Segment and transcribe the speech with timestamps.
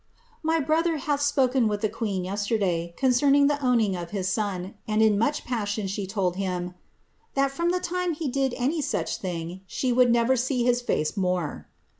[0.51, 4.99] "My brother hath spoken with the queen yeiterdaj, concerning the owning of his son, and
[4.99, 6.73] in much pnssion she told biin'
[7.35, 11.15] that, from the time he did any such thing, she would never see his face
[11.15, 11.67] more.'